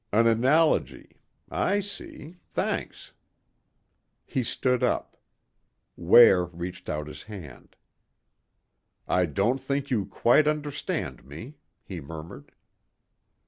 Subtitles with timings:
[0.11, 1.17] "An analogy.
[1.51, 2.37] I see.
[2.47, 3.13] Thanks."
[4.25, 5.15] He stood up.
[5.95, 7.75] Ware reached out his hand.
[9.07, 11.53] "I don't think you quite understand me,"
[11.83, 12.51] he murmured.